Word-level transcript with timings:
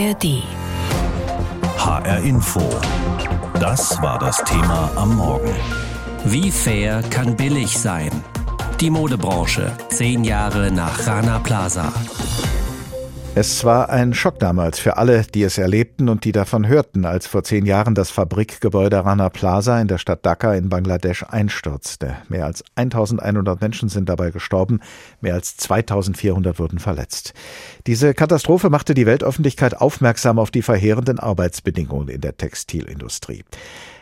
ARD. 0.00 0.42
HR 1.76 2.20
Info. 2.24 2.62
Das 3.60 4.00
war 4.00 4.18
das 4.18 4.42
Thema 4.44 4.90
am 4.96 5.16
Morgen. 5.16 5.52
Wie 6.24 6.50
fair 6.50 7.02
kann 7.10 7.36
billig 7.36 7.78
sein? 7.78 8.10
Die 8.80 8.88
Modebranche, 8.88 9.76
zehn 9.90 10.24
Jahre 10.24 10.72
nach 10.72 11.06
Rana 11.06 11.38
Plaza. 11.40 11.92
Es 13.36 13.64
war 13.64 13.90
ein 13.90 14.12
Schock 14.12 14.40
damals 14.40 14.80
für 14.80 14.96
alle, 14.96 15.22
die 15.22 15.44
es 15.44 15.56
erlebten 15.56 16.08
und 16.08 16.24
die 16.24 16.32
davon 16.32 16.66
hörten, 16.66 17.04
als 17.04 17.28
vor 17.28 17.44
zehn 17.44 17.64
Jahren 17.64 17.94
das 17.94 18.10
Fabrikgebäude 18.10 19.04
Rana 19.04 19.28
Plaza 19.28 19.80
in 19.80 19.86
der 19.86 19.98
Stadt 19.98 20.26
Dhaka 20.26 20.54
in 20.54 20.68
Bangladesch 20.68 21.22
einstürzte. 21.22 22.16
Mehr 22.28 22.44
als 22.44 22.64
1100 22.74 23.60
Menschen 23.60 23.88
sind 23.88 24.08
dabei 24.08 24.32
gestorben, 24.32 24.80
mehr 25.20 25.34
als 25.34 25.56
2400 25.56 26.58
wurden 26.58 26.80
verletzt. 26.80 27.32
Diese 27.86 28.14
Katastrophe 28.14 28.68
machte 28.68 28.94
die 28.94 29.06
Weltöffentlichkeit 29.06 29.80
aufmerksam 29.80 30.40
auf 30.40 30.50
die 30.50 30.62
verheerenden 30.62 31.20
Arbeitsbedingungen 31.20 32.08
in 32.08 32.20
der 32.20 32.36
Textilindustrie. 32.36 33.44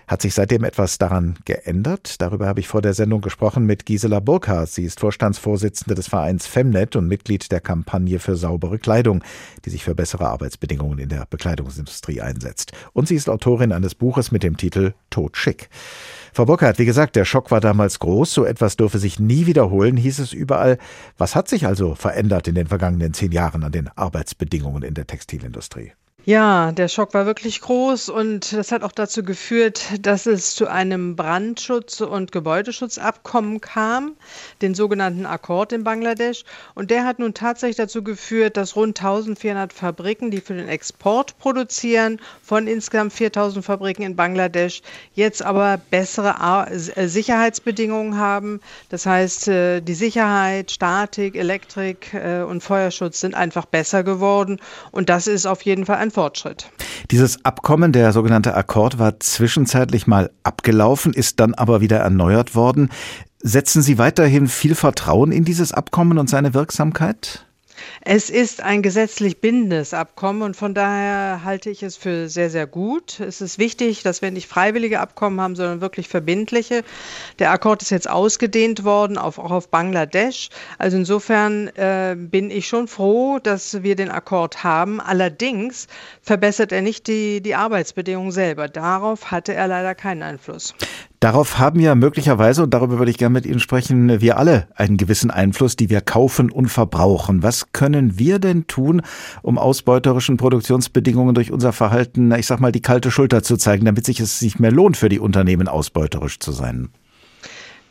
Hat 0.09 0.23
sich 0.23 0.33
seitdem 0.33 0.65
etwas 0.65 0.97
daran 0.97 1.35
geändert? 1.45 2.23
Darüber 2.23 2.47
habe 2.47 2.61
ich 2.61 2.69
vor 2.69 2.81
der 2.81 2.95
Sendung 2.95 3.21
gesprochen 3.21 3.67
mit 3.67 3.85
Gisela 3.85 4.21
Burkhardt. 4.21 4.71
Sie 4.71 4.85
ist 4.85 5.01
Vorstandsvorsitzende 5.01 5.95
des 5.95 6.09
Vereins 6.09 6.47
Femnet 6.47 6.97
und 6.97 7.07
Mitglied 7.07 7.53
der 7.53 7.61
Kampagne 7.61 8.19
für 8.19 8.35
saubere 8.35 8.79
Kleidung, 8.79 9.23
die 9.67 9.71
sich 9.71 9.85
für 9.85 9.95
bessere 9.95 10.27
Arbeitsbedingungen 10.27 10.99
in 10.99 11.11
der 11.11 11.27
Bekleidungsindustrie 11.29 12.23
einsetzt. 12.23 12.73
Und 12.95 13.07
sie 13.07 13.17
ist 13.17 13.29
Autorin 13.29 13.71
eines 13.71 13.95
Buches 13.95 14.33
mit 14.33 14.43
dem 14.43 14.57
Titel 14.57 14.95
Tod 15.11 15.37
schick. 15.37 15.69
Frau 16.33 16.47
Burkhardt, 16.47 16.79
wie 16.79 16.87
gesagt, 16.87 17.15
der 17.15 17.27
Schock 17.27 17.51
war 17.51 17.61
damals 17.61 17.99
groß. 17.99 18.33
So 18.33 18.47
etwas 18.47 18.79
dürfe 18.79 18.99
sich 18.99 19.21
nie 19.21 19.45
wiederholen, 19.45 19.99
hieß 19.99 20.21
es 20.21 20.33
überall. 20.33 20.79
Was 21.19 21.37
hat 21.37 21.49
sich 21.49 21.67
also 21.67 21.95
verändert 21.95 22.49
in 22.49 22.55
den 22.55 22.69
vergangenen 22.69 23.13
zehn 23.13 23.33
Jahren 23.33 23.63
an 23.63 23.73
den 23.73 23.89
Arbeitsbedingungen 23.95 24.85
in 24.85 24.95
der 24.95 25.07
Textilindustrie? 25.07 25.93
Ja, 26.29 26.73
der 26.73 26.89
Schock 26.89 27.15
war 27.15 27.25
wirklich 27.25 27.63
groß 27.63 28.11
und 28.11 28.53
das 28.53 28.71
hat 28.71 28.83
auch 28.83 28.93
dazu 28.93 29.23
geführt, 29.23 29.87
dass 30.03 30.27
es 30.27 30.55
zu 30.55 30.67
einem 30.67 31.17
Brandschutz- 31.17 32.03
und 32.03 32.33
Gebäudeschutzabkommen 32.33 33.63
kam, 33.63 34.13
den 34.61 34.75
sogenannten 34.75 35.25
Akkord 35.25 35.73
in 35.73 35.85
Bangladesch. 35.85 36.45
Und 36.75 36.91
der 36.91 37.07
hat 37.07 37.19
nun 37.19 37.33
tatsächlich 37.33 37.79
dazu 37.79 38.05
geführt, 38.05 38.59
dass 38.59 38.77
rund 38.77 38.99
1400 38.99 39.73
Fabriken, 39.73 40.31
die 40.31 40.43
für 40.43 40.53
den 40.53 40.69
Export 40.69 41.39
produzieren, 41.39 42.21
von 42.43 42.67
insgesamt 42.67 43.15
4000 43.15 43.65
Fabriken 43.65 44.03
in 44.03 44.15
Bangladesch, 44.15 44.83
jetzt 45.15 45.41
aber 45.41 45.81
bessere 45.89 46.67
äh, 46.69 47.09
Sicherheitsbedingungen 47.09 48.19
haben. 48.19 48.61
Das 48.91 49.07
heißt, 49.07 49.49
äh, 49.49 49.81
die 49.81 49.95
Sicherheit, 49.95 50.73
Statik, 50.73 51.37
Elektrik 51.37 52.13
äh, 52.13 52.43
und 52.43 52.63
Feuerschutz 52.63 53.19
sind 53.19 53.35
einfach 53.35 53.65
besser 53.65 54.03
geworden. 54.03 54.61
Und 54.91 55.09
das 55.09 55.27
ist 55.27 55.47
auf 55.47 55.63
jeden 55.63 55.87
Fall 55.87 55.97
ein 55.97 56.11
Fortschritt. 56.19 56.69
Dieses 57.13 57.45
Abkommen, 57.45 57.93
der 57.93 58.13
sogenannte 58.13 58.57
Akkord, 58.57 58.99
war 58.99 59.21
zwischenzeitlich 59.21 60.09
mal 60.09 60.33
abgelaufen, 60.43 61.13
ist 61.13 61.39
dann 61.39 61.55
aber 61.55 61.81
wieder 61.81 61.99
erneuert 61.99 62.57
worden. 62.57 62.89
Setzen 63.39 63.83
Sie 63.83 63.99
weiterhin 63.99 64.49
viel 64.49 64.75
Vertrauen 64.75 65.31
in 65.31 65.45
dieses 65.45 65.71
Abkommen 65.71 66.19
und 66.19 66.29
seine 66.29 66.55
Wirksamkeit? 66.55 67.47
Es 68.01 68.31
ist 68.31 68.63
ein 68.63 68.83
gesetzlich 68.83 69.41
bindendes 69.41 69.95
Abkommen 69.95 70.43
und 70.43 70.57
von 70.57 70.75
daher 70.75 71.45
halte 71.45 71.71
ich 71.71 71.83
es 71.83 71.97
für 71.97 72.29
sehr, 72.29 72.51
sehr 72.51 72.67
gut. 72.67 73.21
Es 73.21 73.41
ist 73.41 73.59
wichtig, 73.59 74.03
dass 74.03 74.23
wir 74.23 74.31
nicht 74.31 74.49
freiwillige 74.49 75.01
Abkommen 75.01 75.41
haben, 75.41 75.57
sondern 75.57 75.81
wirklich 75.81 76.09
verbindliche. 76.09 76.85
Der 77.39 77.51
Akkord 77.51 77.83
ist 77.83 77.91
jetzt 77.91 78.09
ausgedehnt 78.09 78.85
worden, 78.85 79.19
auf, 79.19 79.39
auch 79.39 79.51
auf 79.51 79.69
Bangladesch. 79.69 80.49
Also 80.79 80.97
insofern 80.97 81.69
äh, 81.77 82.17
bin 82.17 82.51
ich 82.51 82.69
schon 82.69 82.89
froh, 82.89 83.39
dass 83.39 83.83
wir 83.83 83.97
den 83.97 84.11
Akkord 84.11 84.65
haben. 84.65 85.01
Allerdings 85.01 85.87
verbessert 86.23 86.73
er 86.73 86.83
nicht 86.83 87.07
die, 87.07 87.41
die 87.41 87.55
Arbeitsbedingungen 87.55 88.33
selber. 88.33 88.69
Darauf 88.69 89.31
hatte 89.31 89.55
er 89.55 89.69
leider 89.69 89.95
keinen 89.95 90.23
Einfluss. 90.23 90.75
Darauf 91.21 91.59
haben 91.59 91.81
ja 91.81 91.97
möglicherweise, 91.97 92.63
und 92.63 92.73
darüber 92.73 92.99
würde 92.99 93.11
ich 93.11 93.19
gerne 93.19 93.33
mit 93.33 93.45
Ihnen 93.45 93.59
sprechen, 93.59 94.21
wir 94.21 94.39
alle 94.39 94.69
einen 94.77 94.97
gewissen 94.97 95.33
Einfluss, 95.33 95.75
die 95.75 95.91
wir 95.91 96.01
kaufen 96.01 96.49
und 96.49 96.69
verbrauchen. 96.69 97.43
Was 97.43 97.73
können 97.73 98.21
wir 98.21 98.39
denn 98.39 98.69
tun, 98.69 99.03
um 99.43 99.59
ausbeuterischen 99.59 100.37
Produktionsbedingungen 100.37 101.35
durch 101.35 101.51
unser 101.51 101.73
Verhalten, 101.73 102.31
ich 102.33 102.47
sag 102.47 102.61
mal, 102.61 102.71
die 102.71 102.83
kalte 102.83 103.11
Schulter 103.11 103.43
zu 103.43 103.57
zeigen, 103.57 103.85
damit 103.85 104.07
sich 104.07 104.21
es 104.21 104.41
nicht 104.43 104.61
mehr 104.61 104.71
lohnt, 104.71 104.97
für 104.97 105.09
die 105.09 105.19
Unternehmen 105.19 105.67
ausbeuterisch 105.67 106.39
zu 106.39 106.53
sein? 106.53 106.91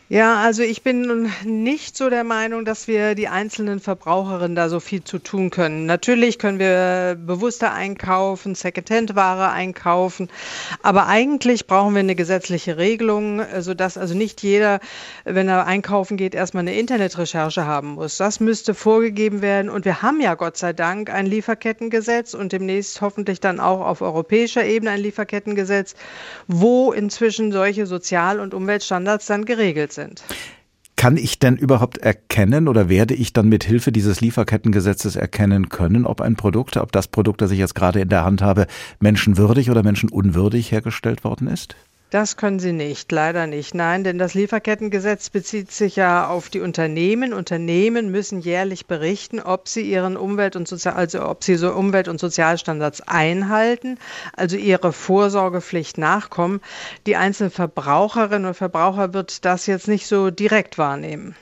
Ja, 0.10 0.38
also 0.38 0.64
ich 0.64 0.84
bin 0.84 1.30
nicht 1.44 1.98
so 1.98 2.10
der 2.10 2.24
Meinung, 2.24 2.64
dass 2.64 2.88
wir 2.88 3.14
die 3.14 3.28
einzelnen 3.28 3.82
Verbraucherinnen 3.82 4.56
da 4.56 4.70
so 4.70 4.80
viel 4.80 5.04
zu 5.04 5.20
tun 5.20 5.50
können. 5.50 5.86
Natürlich 5.86 6.40
können 6.40 6.60
wir 6.60 7.18
bewusster 7.20 7.74
einkaufen, 7.74 8.56
Secondhand-Ware 8.56 9.50
einkaufen, 9.50 10.30
aber 10.82 11.08
eigentlich 11.08 11.68
brauchen 11.68 11.94
wir 11.94 12.00
eine 12.00 12.16
gesetzliche 12.16 12.78
Regelung, 12.78 13.42
sodass 13.60 13.98
also 13.98 14.16
nicht 14.16 14.42
jeder, 14.44 14.80
wenn 15.26 15.50
er 15.50 15.66
einkaufen 15.66 16.16
geht, 16.16 16.36
erstmal 16.36 16.62
eine 16.62 16.80
Internetrecherche 16.80 17.66
haben 17.66 17.96
muss. 17.96 18.16
Das 18.16 18.40
müsste 18.40 18.76
vorgegeben 18.76 19.42
werden 19.42 19.70
und 19.70 19.84
wir 19.84 20.02
haben 20.02 20.22
ja 20.22 20.36
Gott 20.36 20.56
sei 20.56 20.72
Dank 20.72 21.10
ein 21.10 21.26
Lieferkettengesetz 21.26 22.34
und 22.34 22.54
demnächst 22.54 23.02
hoffentlich 23.02 23.42
dann 23.42 23.60
auch 23.60 23.82
auf 23.82 24.02
europäischer 24.02 24.64
Ebene 24.64 24.92
ein 24.92 25.02
Lieferkettengesetz, 25.02 25.96
wo 26.48 26.94
inzwischen 26.94 27.52
solche 27.52 27.86
Sozial- 27.86 28.40
und 28.40 28.54
Umweltstandards 28.54 29.26
dann 29.26 29.44
geregelt 29.44 29.92
sind 29.92 29.97
sind. 29.98 30.24
Kann 30.96 31.18
ich 31.18 31.38
denn 31.38 31.58
überhaupt 31.58 32.00
erkennen 32.00 32.68
oder 32.68 32.90
werde 32.90 33.14
ich 33.14 33.34
dann 33.34 33.50
mit 33.50 33.64
Hilfe 33.64 33.92
dieses 33.92 34.22
Lieferkettengesetzes 34.22 35.16
erkennen 35.16 35.70
können, 35.70 36.06
ob 36.08 36.22
ein 36.22 36.36
Produkt, 36.36 36.78
ob 36.78 36.92
das 36.92 37.08
Produkt, 37.08 37.42
das 37.42 37.52
ich 37.52 37.60
jetzt 37.60 37.76
gerade 37.76 38.00
in 38.00 38.10
der 38.10 38.24
Hand 38.24 38.42
habe, 38.42 38.66
menschenwürdig 39.00 39.70
oder 39.70 39.84
menschenunwürdig 39.84 40.72
hergestellt 40.72 41.24
worden 41.24 41.48
ist? 41.48 41.76
Das 42.10 42.38
können 42.38 42.60
Sie 42.60 42.72
nicht, 42.72 43.12
leider 43.12 43.48
nicht. 43.48 43.76
Nein, 43.76 44.06
denn 44.06 44.18
das 44.18 44.34
Lieferkettengesetz 44.34 45.30
bezieht 45.30 45.74
sich 45.74 45.98
ja 45.98 46.30
auf 46.30 46.48
die 46.48 46.62
Unternehmen. 46.62 47.34
Unternehmen 47.34 48.12
müssen 48.12 48.40
jährlich 48.40 48.86
berichten, 48.86 49.42
ob 49.42 49.68
sie 49.68 49.82
ihren 49.82 50.16
Umwelt- 50.16 50.56
und 50.56 50.70
Sozial 50.70 50.96
also 50.96 51.28
ob 51.28 51.44
sie 51.44 51.58
so 51.58 51.74
Umwelt- 51.74 52.08
und 52.08 52.18
Sozialstandards 52.18 53.02
einhalten, 53.02 54.00
also 54.38 54.56
ihre 54.56 54.94
Vorsorgepflicht 54.94 55.98
nachkommen. 55.98 56.62
Die 57.08 57.18
einzelnen 57.18 57.52
Verbraucherinnen 57.52 58.48
und 58.48 58.56
Verbraucher 58.56 59.14
wird 59.14 59.44
das 59.44 59.66
jetzt 59.66 59.90
nicht 59.90 60.08
so 60.08 60.32
direkt 60.32 60.78
wahrnehmen. 60.78 61.36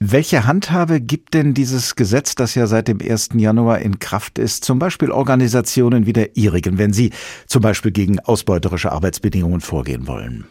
Welche 0.00 0.46
Handhabe 0.46 1.00
gibt 1.00 1.34
denn 1.34 1.54
dieses 1.54 1.96
Gesetz, 1.96 2.36
das 2.36 2.54
ja 2.54 2.68
seit 2.68 2.86
dem 2.86 3.00
1. 3.00 3.30
Januar 3.34 3.80
in 3.80 3.98
Kraft 3.98 4.38
ist, 4.38 4.64
zum 4.64 4.78
Beispiel 4.78 5.10
Organisationen 5.10 6.06
wie 6.06 6.12
der 6.12 6.36
Ihrigen, 6.36 6.78
wenn 6.78 6.92
sie 6.92 7.10
zum 7.46 7.62
Beispiel 7.62 7.90
gegen 7.90 8.20
ausbeuterische 8.20 8.92
Arbeitsbedingungen 8.92 9.60
vorgehen 9.60 10.06
wollen? 10.06 10.46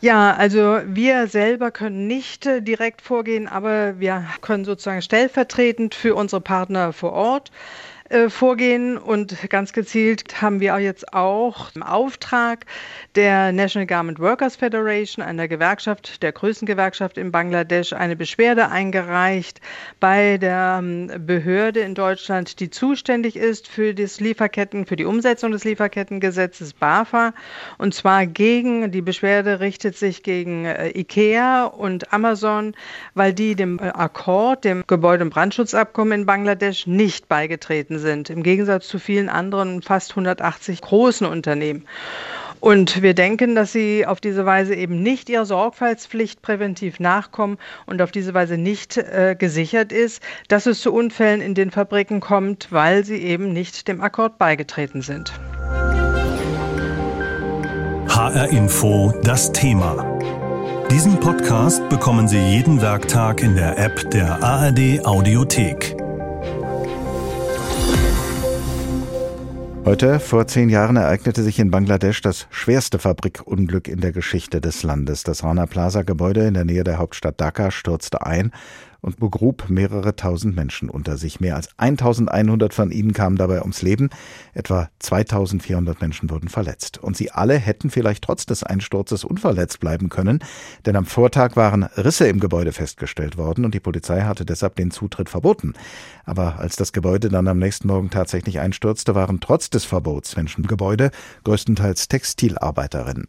Ja, 0.00 0.34
also 0.34 0.78
wir 0.86 1.26
selber 1.26 1.70
können 1.70 2.06
nicht 2.06 2.46
äh, 2.46 2.62
direkt 2.62 3.02
vorgehen, 3.02 3.46
aber 3.46 3.98
wir 3.98 4.24
können 4.40 4.64
sozusagen 4.64 5.02
stellvertretend 5.02 5.94
für 5.94 6.14
unsere 6.14 6.40
Partner 6.40 6.92
vor 6.92 7.12
Ort 7.12 7.50
äh, 8.08 8.28
vorgehen. 8.30 8.98
Und 8.98 9.36
ganz 9.50 9.72
gezielt 9.72 10.40
haben 10.40 10.60
wir 10.60 10.78
jetzt 10.78 11.12
auch 11.12 11.70
im 11.74 11.82
Auftrag 11.82 12.64
der 13.14 13.52
National 13.52 13.86
Garment 13.86 14.20
Workers 14.20 14.56
Federation, 14.56 15.24
einer 15.24 15.48
Gewerkschaft, 15.48 16.22
der 16.22 16.32
größten 16.32 16.66
Gewerkschaft 16.66 17.18
in 17.18 17.32
Bangladesch, 17.32 17.92
eine 17.92 18.14
Beschwerde 18.14 18.68
eingereicht 18.68 19.60
bei 19.98 20.38
der 20.38 20.76
ähm, 20.78 21.10
Behörde 21.26 21.80
in 21.80 21.94
Deutschland, 21.94 22.60
die 22.60 22.70
zuständig 22.70 23.36
ist 23.36 23.66
für 23.68 23.94
das 23.94 24.20
Lieferketten, 24.20 24.86
für 24.86 24.96
die 24.96 25.04
Umsetzung 25.04 25.50
des 25.52 25.64
Lieferkettengesetzes 25.64 26.74
BAFA. 26.74 27.32
Und 27.78 27.94
zwar 27.94 28.26
gegen, 28.26 28.90
die 28.92 29.02
Beschwerde 29.02 29.60
richtet 29.60 29.96
sich 29.96 30.22
gegen 30.22 30.64
äh, 30.66 30.90
IKEA 30.98 31.64
und 31.64 32.12
Amazon, 32.12 32.74
weil 33.14 33.32
die 33.32 33.54
dem 33.54 33.78
äh, 33.78 33.88
Akkord, 33.88 34.64
dem 34.64 34.84
Gebäude- 34.86 35.24
und 35.24 35.30
Brandschutzabkommen 35.30 36.20
in 36.20 36.26
Bangladesch 36.26 36.86
nicht 36.86 37.28
beigetreten 37.28 37.95
vertreten 37.96 37.98
sind, 37.98 38.30
im 38.30 38.42
Gegensatz 38.42 38.88
zu 38.88 38.98
vielen 38.98 39.28
anderen 39.28 39.82
fast 39.82 40.10
180 40.10 40.80
großen 40.80 41.26
Unternehmen. 41.26 41.84
Und 42.58 43.02
wir 43.02 43.14
denken, 43.14 43.54
dass 43.54 43.72
sie 43.72 44.06
auf 44.06 44.20
diese 44.20 44.46
Weise 44.46 44.74
eben 44.74 45.02
nicht 45.02 45.28
ihrer 45.28 45.44
Sorgfaltspflicht 45.44 46.40
präventiv 46.40 46.98
nachkommen 47.00 47.58
und 47.84 48.00
auf 48.00 48.10
diese 48.10 48.32
Weise 48.32 48.56
nicht 48.56 48.96
äh, 48.96 49.36
gesichert 49.38 49.92
ist, 49.92 50.22
dass 50.48 50.66
es 50.66 50.80
zu 50.80 50.92
Unfällen 50.92 51.42
in 51.42 51.54
den 51.54 51.70
Fabriken 51.70 52.20
kommt, 52.20 52.68
weil 52.70 53.04
sie 53.04 53.18
eben 53.18 53.52
nicht 53.52 53.88
dem 53.88 54.00
Akkord 54.00 54.38
beigetreten 54.38 55.02
sind. 55.02 55.32
HR 58.08 58.48
Info 58.48 59.12
das 59.22 59.52
Thema. 59.52 60.18
Diesen 60.90 61.20
Podcast 61.20 61.86
bekommen 61.90 62.26
Sie 62.26 62.38
jeden 62.38 62.80
Werktag 62.80 63.42
in 63.42 63.54
der 63.54 63.76
App 63.78 64.10
der 64.12 64.42
ARD 64.42 65.04
Audiothek. 65.04 66.05
Heute, 69.86 70.18
vor 70.18 70.48
zehn 70.48 70.68
Jahren, 70.68 70.96
ereignete 70.96 71.44
sich 71.44 71.60
in 71.60 71.70
Bangladesch 71.70 72.20
das 72.20 72.48
schwerste 72.50 72.98
Fabrikunglück 72.98 73.86
in 73.86 74.00
der 74.00 74.10
Geschichte 74.10 74.60
des 74.60 74.82
Landes. 74.82 75.22
Das 75.22 75.44
Rana 75.44 75.66
Plaza 75.66 76.02
Gebäude 76.02 76.44
in 76.44 76.54
der 76.54 76.64
Nähe 76.64 76.82
der 76.82 76.98
Hauptstadt 76.98 77.40
Dhaka 77.40 77.70
stürzte 77.70 78.26
ein 78.26 78.50
und 79.06 79.20
begrub 79.20 79.70
mehrere 79.70 80.16
tausend 80.16 80.56
Menschen 80.56 80.90
unter 80.90 81.16
sich. 81.16 81.38
Mehr 81.38 81.54
als 81.54 81.68
1100 81.78 82.74
von 82.74 82.90
ihnen 82.90 83.12
kamen 83.12 83.36
dabei 83.36 83.60
ums 83.60 83.80
Leben. 83.80 84.10
Etwa 84.52 84.90
2400 84.98 86.00
Menschen 86.00 86.28
wurden 86.28 86.48
verletzt. 86.48 86.98
Und 86.98 87.16
sie 87.16 87.30
alle 87.30 87.56
hätten 87.56 87.88
vielleicht 87.88 88.24
trotz 88.24 88.46
des 88.46 88.64
Einsturzes 88.64 89.22
unverletzt 89.22 89.78
bleiben 89.78 90.08
können, 90.08 90.40
denn 90.86 90.96
am 90.96 91.06
Vortag 91.06 91.54
waren 91.54 91.84
Risse 91.84 92.26
im 92.26 92.40
Gebäude 92.40 92.72
festgestellt 92.72 93.36
worden 93.36 93.64
und 93.64 93.74
die 93.74 93.80
Polizei 93.80 94.22
hatte 94.22 94.44
deshalb 94.44 94.74
den 94.74 94.90
Zutritt 94.90 95.28
verboten. 95.28 95.74
Aber 96.24 96.58
als 96.58 96.74
das 96.74 96.92
Gebäude 96.92 97.28
dann 97.28 97.46
am 97.46 97.60
nächsten 97.60 97.86
Morgen 97.86 98.10
tatsächlich 98.10 98.58
einstürzte, 98.58 99.14
waren 99.14 99.38
trotz 99.38 99.70
des 99.70 99.84
Verbots 99.84 100.34
Menschen 100.34 100.64
im 100.64 100.68
Gebäude, 100.68 101.12
größtenteils 101.44 102.08
Textilarbeiterinnen. 102.08 103.28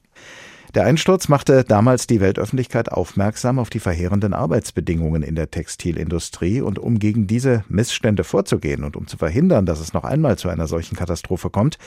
Der 0.75 0.86
Einsturz 0.86 1.30
machte 1.30 1.64
damals 1.64 2.08
die 2.08 2.19
Weltöffentlichkeit 2.19 2.92
aufmerksam 2.92 3.58
auf 3.58 3.69
die 3.69 3.80
verheerenden 3.80 4.34
Arbeitsbedingungen 4.34 5.24
in 5.24 5.36
der 5.36 5.50
Textilindustrie 5.50 6.60
und 6.60 6.78
um 6.78 7.00
gegen 7.00 7.25
diese 7.25 7.64
Missstände 7.69 8.25
vorzugehen 8.25 8.84
und 8.84 8.98
um 8.98 9.08
zu 9.08 9.16
verhindern, 9.16 9.66
dass 9.66 9.80
es 9.80 9.94
noch 9.94 10.04
einmal 10.04 10.38
zu 10.38 10.50
einer 10.50 10.68
solchen 10.68 10.98
Katastrophe 10.98 11.50
kommt, 11.50 11.78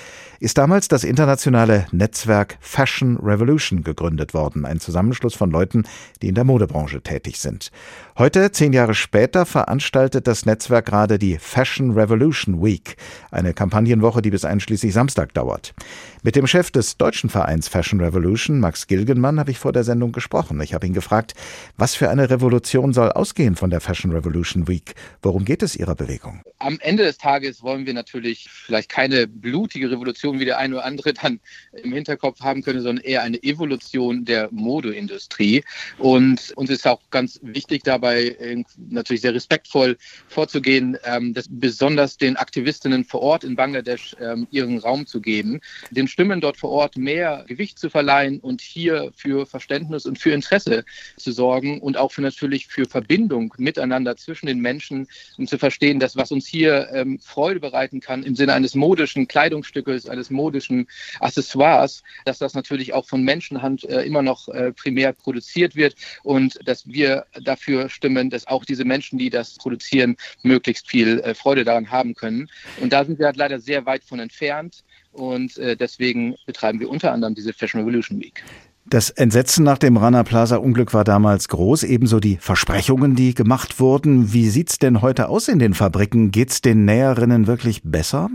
ist 0.41 0.57
damals 0.57 0.89
das 0.89 1.05
internationale 1.05 1.87
Netzwerk 1.93 2.57
Fashion 2.61 3.19
Revolution 3.19 3.85
gegründet 3.85 4.33
worden, 4.33 4.65
ein 4.65 4.81
Zusammenschluss 4.81 5.35
von 5.35 5.51
Leuten, 5.51 5.85
die 6.23 6.29
in 6.29 6.35
der 6.35 6.45
Modebranche 6.45 7.03
tätig 7.03 7.39
sind. 7.39 7.71
Heute, 8.21 8.53
zehn 8.53 8.75
Jahre 8.75 8.93
später, 8.93 9.47
veranstaltet 9.47 10.27
das 10.27 10.45
Netzwerk 10.45 10.85
gerade 10.85 11.19
die 11.19 11.39
Fashion 11.39 11.93
Revolution 11.93 12.63
Week, 12.63 12.97
eine 13.31 13.55
Kampagnenwoche, 13.55 14.21
die 14.21 14.29
bis 14.29 14.45
einschließlich 14.45 14.93
Samstag 14.93 15.33
dauert. 15.33 15.73
Mit 16.23 16.37
dem 16.37 16.47
Chef 16.47 16.71
des 16.71 16.99
deutschen 16.99 17.31
Vereins 17.31 17.69
Fashion 17.69 17.99
Revolution, 17.99 18.61
Max 18.61 18.87
Gilgenmann, 18.87 19.41
habe 19.41 19.53
ich 19.53 19.59
vor 19.59 19.73
der 19.73 19.85
Sendung 19.85 20.13
gesprochen. 20.13 20.61
Ich 20.61 20.75
habe 20.75 20.87
ihn 20.87 20.93
gefragt, 20.93 21.33
was 21.79 21.95
für 21.95 22.11
eine 22.11 22.29
Revolution 22.29 22.93
soll 22.93 23.11
ausgehen 23.11 23.57
von 23.57 23.71
der 23.71 23.81
Fashion 23.81 24.13
Revolution 24.13 24.69
Week? 24.69 24.93
Worum 25.23 25.47
geht 25.47 25.63
es 25.63 25.75
Ihrer 25.75 25.95
Bewegung? 25.95 26.43
Am 26.59 26.79
Ende 26.81 27.05
des 27.05 27.17
Tages 27.17 27.63
wollen 27.63 27.87
wir 27.87 27.95
natürlich 27.95 28.51
vielleicht 28.51 28.91
keine 28.91 29.29
blutige 29.29 29.91
Revolution, 29.91 30.39
wie 30.39 30.45
der 30.45 30.59
eine 30.59 30.75
oder 30.75 30.85
andere 30.85 31.15
dann 31.15 31.41
im 31.73 31.95
Hinterkopf 31.95 32.41
haben 32.43 32.61
könnte, 32.61 32.83
sondern 32.83 33.03
eher 33.03 33.23
eine 33.23 33.43
Evolution 33.43 34.27
der 34.27 34.51
Modeindustrie. 34.51 35.65
Und 35.97 36.53
uns 36.57 36.69
ist 36.69 36.87
auch 36.87 37.01
ganz 37.09 37.41
wichtig 37.43 37.83
dabei, 37.83 38.10
äh, 38.19 38.63
natürlich 38.77 39.23
sehr 39.23 39.35
respektvoll 39.35 39.97
vorzugehen, 40.29 40.97
ähm, 41.05 41.35
dass 41.35 41.47
besonders 41.49 42.17
den 42.17 42.37
Aktivistinnen 42.37 43.05
vor 43.05 43.23
Ort 43.23 43.45
in 43.45 43.57
Bangladesch 43.57 44.17
ähm, 44.21 44.47
ihren 44.51 44.79
Raum 44.79 45.07
zu 45.07 45.21
geben, 45.21 45.61
den 45.91 46.09
Stimmen 46.09 46.41
dort 46.41 46.57
vor 46.57 46.71
Ort 46.71 46.97
mehr 46.97 47.45
Gewicht 47.47 47.79
zu 47.79 47.91
verleihen 47.91 48.41
und 48.41 48.61
hier 48.61 49.13
für 49.17 49.47
Verständnis 49.47 50.07
und 50.07 50.19
für 50.19 50.33
Interesse 50.33 50.85
zu 51.17 51.33
sorgen 51.33 51.81
und 51.81 51.97
auch 51.97 52.13
für 52.13 52.23
natürlich 52.23 52.67
für 52.67 52.87
Verbindung 52.87 53.55
miteinander 53.59 54.17
zwischen 54.17 54.47
den 54.47 54.61
Menschen, 54.61 55.09
um 55.39 55.47
zu 55.47 55.59
verstehen, 55.59 56.01
dass 56.01 56.17
was 56.17 56.33
uns 56.33 56.47
hier 56.47 56.89
ähm, 56.93 57.19
Freude 57.19 57.61
bereiten 57.61 58.01
kann 58.01 58.23
im 58.23 58.35
Sinne 58.35 58.55
eines 58.55 58.75
modischen 58.75 59.29
Kleidungsstückes, 59.29 60.09
eines 60.09 60.31
modischen 60.31 60.89
Accessoires, 61.21 62.03
dass 62.25 62.39
das 62.39 62.55
natürlich 62.55 62.93
auch 62.93 63.07
von 63.07 63.23
Menschenhand 63.23 63.85
äh, 63.85 64.03
immer 64.03 64.23
noch 64.23 64.49
äh, 64.49 64.73
primär 64.73 65.13
produziert 65.13 65.77
wird 65.77 65.95
und 66.23 66.59
dass 66.65 66.87
wir 66.87 67.27
dafür 67.43 67.89
stimmen, 68.01 68.31
dass 68.31 68.47
auch 68.47 68.65
diese 68.65 68.85
Menschen, 68.85 69.19
die 69.19 69.31
das 69.31 69.57
produzieren, 69.57 70.17
möglichst 70.43 70.89
viel 70.89 71.21
äh, 71.21 71.35
Freude 71.35 71.65
daran 71.65 71.91
haben 71.91 72.15
können. 72.15 72.49
Und 72.81 72.93
da 72.93 73.05
sind 73.05 73.19
wir 73.19 73.27
halt 73.27 73.37
leider 73.37 73.61
sehr 73.61 73.85
weit 73.85 74.03
von 74.05 74.19
entfernt. 74.19 74.83
Und 75.13 75.59
äh, 75.59 75.77
deswegen 75.77 76.37
betreiben 76.47 76.81
wir 76.81 76.89
unter 76.89 77.13
anderem 77.13 77.35
diese 77.35 77.53
Fashion 77.53 77.81
Revolution 77.81 78.21
Week. 78.21 78.43
Das 78.87 79.11
Entsetzen 79.11 79.65
nach 79.65 79.79
dem 79.79 79.97
Rana 79.97 80.25
Plaza 80.25 80.57
Unglück 80.57 80.95
war 80.95 81.05
damals 81.05 81.49
groß, 81.49 81.85
ebenso 81.85 82.19
die 82.19 82.39
Versprechungen, 82.39 83.15
die 83.15 83.35
gemacht 83.35 83.79
wurden. 83.79 84.33
Wie 84.33 84.49
sieht's 84.49 84.79
denn 84.79 85.03
heute 85.03 85.29
aus 85.29 85.49
in 85.49 85.59
den 85.59 85.75
Fabriken? 85.75 86.31
Geht's 86.31 86.61
den 86.61 86.87
Näherinnen 86.87 87.47
wirklich 87.47 87.83
besser? 87.85 88.31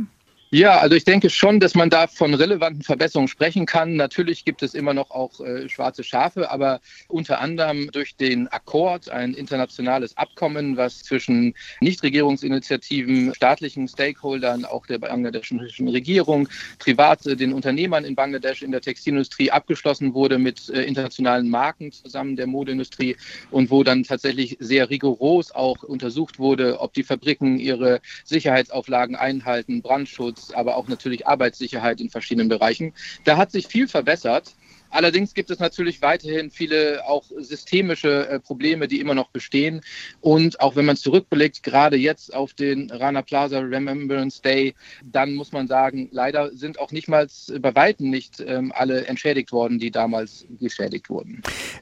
Ja, 0.51 0.77
also 0.77 0.95
ich 0.95 1.03
denke 1.03 1.31
schon, 1.31 1.59
dass 1.59 1.73
man 1.73 1.89
da 1.89 2.05
von 2.05 2.33
relevanten 2.35 2.83
Verbesserungen 2.83 3.27
sprechen 3.27 3.65
kann. 3.65 3.95
Natürlich 3.95 4.45
gibt 4.45 4.61
es 4.61 4.75
immer 4.75 4.93
noch 4.93 5.09
auch 5.09 5.39
äh, 5.39 5.67
schwarze 5.67 6.03
Schafe, 6.03 6.51
aber 6.51 6.81
unter 7.07 7.41
anderem 7.41 7.89
durch 7.91 8.15
den 8.15 8.47
Akkord, 8.49 9.09
ein 9.09 9.33
internationales 9.33 10.15
Abkommen, 10.17 10.77
was 10.77 11.01
zwischen 11.03 11.55
Nichtregierungsinitiativen, 11.81 13.33
staatlichen 13.33 13.87
Stakeholdern, 13.87 14.65
auch 14.65 14.85
der 14.85 14.99
bangladeschischen 14.99 15.89
Regierung, 15.89 16.47
Private, 16.77 17.35
den 17.35 17.51
Unternehmern 17.51 18.05
in 18.05 18.13
Bangladesch 18.13 18.61
in 18.61 18.71
der 18.71 18.81
Textilindustrie 18.81 19.49
abgeschlossen 19.49 20.13
wurde 20.13 20.37
mit 20.37 20.69
äh, 20.69 20.83
internationalen 20.83 21.49
Marken 21.49 21.91
zusammen 21.91 22.35
der 22.35 22.45
Modeindustrie 22.45 23.17
und 23.49 23.71
wo 23.71 23.83
dann 23.83 24.03
tatsächlich 24.03 24.57
sehr 24.59 24.91
rigoros 24.91 25.51
auch 25.51 25.81
untersucht 25.81 26.37
wurde, 26.37 26.79
ob 26.79 26.93
die 26.93 27.03
Fabriken 27.03 27.59
ihre 27.59 27.99
Sicherheitsauflagen 28.25 29.15
einhalten, 29.15 29.81
Brandschutz, 29.81 30.34
aber 30.53 30.75
auch 30.77 30.87
natürlich 30.87 31.27
Arbeitssicherheit 31.27 32.01
in 32.01 32.09
verschiedenen 32.09 32.49
Bereichen. 32.49 32.93
Da 33.23 33.37
hat 33.37 33.51
sich 33.51 33.67
viel 33.67 33.87
verbessert. 33.87 34.55
Allerdings 34.89 35.33
gibt 35.33 35.51
es 35.51 35.59
natürlich 35.59 36.01
weiterhin 36.01 36.51
viele 36.51 37.05
auch 37.05 37.25
systemische 37.37 38.27
äh, 38.29 38.39
Probleme, 38.39 38.87
die 38.87 38.99
immer 38.99 39.13
noch 39.13 39.29
bestehen. 39.29 39.81
Und 40.21 40.59
auch 40.61 40.75
wenn 40.75 40.85
man 40.85 40.95
zurückblickt, 40.95 41.63
gerade 41.63 41.97
jetzt 41.97 42.33
auf 42.33 42.53
den 42.53 42.89
Rana 42.91 43.21
Plaza 43.21 43.59
Remembrance 43.59 44.41
Day, 44.41 44.73
dann 45.03 45.35
muss 45.35 45.51
man 45.51 45.67
sagen, 45.67 46.09
leider 46.11 46.51
sind 46.55 46.79
auch 46.79 46.91
nicht 46.91 47.07
mal 47.07 47.27
bei 47.59 47.75
Weitem 47.75 48.09
nicht 48.09 48.43
ähm, 48.45 48.71
alle 48.75 49.05
entschädigt 49.07 49.51
worden, 49.51 49.79
die 49.79 49.91
damals 49.91 50.45
geschädigt 50.59 51.09
wurden. 51.09 51.41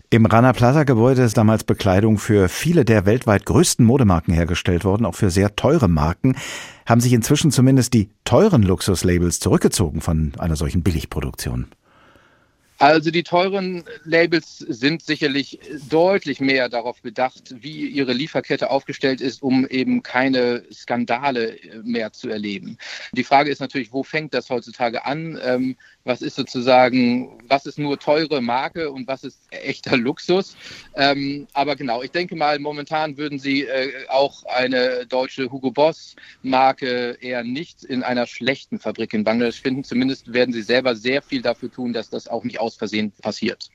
Im 0.09 0.25
Rana 0.25 0.53
Plaza 0.53 0.83
Gebäude 0.83 1.23
ist 1.23 1.37
damals 1.37 1.63
Bekleidung 1.63 2.17
für 2.17 2.49
viele 2.49 2.85
der 2.85 3.05
weltweit 3.05 3.45
größten 3.45 3.85
Modemarken 3.85 4.33
hergestellt 4.33 4.85
worden, 4.85 5.05
auch 5.05 5.15
für 5.15 5.29
sehr 5.29 5.55
teure 5.55 5.87
Marken. 5.87 6.35
Haben 6.85 7.01
sich 7.01 7.13
inzwischen 7.13 7.51
zumindest 7.51 7.93
die 7.93 8.09
teuren 8.25 8.63
Luxuslabels 8.63 9.39
zurückgezogen 9.39 10.01
von 10.01 10.33
einer 10.37 10.55
solchen 10.55 10.83
Billigproduktion? 10.83 11.67
Also 12.83 13.11
die 13.11 13.23
teuren 13.23 13.85
Labels 14.03 14.57
sind 14.57 15.03
sicherlich 15.03 15.57
deutlich 15.89 16.41
mehr 16.41 16.67
darauf 16.67 17.01
bedacht, 17.01 17.55
wie 17.61 17.87
ihre 17.87 18.11
Lieferkette 18.11 18.69
aufgestellt 18.69 19.21
ist, 19.21 19.41
um 19.41 19.65
eben 19.65 20.03
keine 20.03 20.65
Skandale 20.69 21.57
mehr 21.85 22.11
zu 22.11 22.27
erleben. 22.27 22.77
Die 23.13 23.23
Frage 23.23 23.51
ist 23.51 23.61
natürlich, 23.61 23.93
wo 23.93 24.03
fängt 24.03 24.33
das 24.33 24.49
heutzutage 24.49 25.05
an? 25.05 25.77
Was 26.05 26.21
ist 26.21 26.35
sozusagen, 26.35 27.29
was 27.47 27.65
ist 27.65 27.79
nur 27.79 27.97
teure 27.97 28.41
Marke 28.41 28.91
und 28.91 29.07
was 29.07 29.23
ist 29.23 29.39
echter 29.51 29.95
Luxus? 29.95 30.57
Ähm, 30.95 31.47
aber 31.53 31.77
genau, 31.77 32.03
ich 32.03 32.11
denke 32.11 32.35
mal, 32.35 32.59
momentan 32.59 33.17
würden 33.17 33.39
Sie 33.39 33.63
äh, 33.63 33.91
auch 34.09 34.43
eine 34.45 35.05
deutsche 35.07 35.49
Hugo 35.49 35.71
Boss 35.71 36.17
Marke 36.41 37.17
eher 37.21 37.45
nicht 37.45 37.85
in 37.85 38.03
einer 38.03 38.27
schlechten 38.27 38.79
Fabrik 38.79 39.13
in 39.13 39.23
Bangladesch 39.23 39.61
finden. 39.61 39.85
Zumindest 39.85 40.33
werden 40.33 40.53
Sie 40.53 40.61
selber 40.61 40.95
sehr 40.95 41.21
viel 41.21 41.41
dafür 41.41 41.71
tun, 41.71 41.93
dass 41.93 42.09
das 42.09 42.27
auch 42.27 42.43
nicht 42.43 42.59
aus 42.59 42.75
Versehen 42.75 43.13
passiert. 43.21 43.69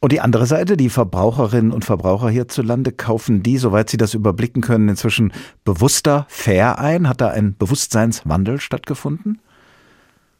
Und 0.00 0.12
die 0.12 0.20
andere 0.20 0.46
Seite, 0.46 0.76
die 0.76 0.90
Verbraucherinnen 0.90 1.72
und 1.72 1.84
Verbraucher 1.84 2.28
hierzulande, 2.28 2.92
kaufen 2.92 3.42
die, 3.42 3.56
soweit 3.56 3.88
sie 3.88 3.98
das 3.98 4.12
überblicken 4.14 4.60
können, 4.62 4.88
inzwischen 4.88 5.32
bewusster 5.64 6.26
fair 6.28 6.78
ein? 6.78 7.08
Hat 7.08 7.22
da 7.22 7.28
ein 7.28 7.56
Bewusstseinswandel 7.56 8.60
stattgefunden? 8.60 9.40